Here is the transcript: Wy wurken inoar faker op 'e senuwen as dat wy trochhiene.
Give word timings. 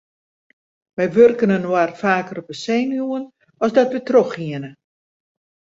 Wy 0.95 1.05
wurken 1.15 1.55
inoar 1.57 1.89
faker 2.01 2.37
op 2.41 2.49
'e 2.51 2.55
senuwen 2.63 3.23
as 3.63 3.71
dat 3.77 3.89
wy 3.93 4.01
trochhiene. 4.03 4.69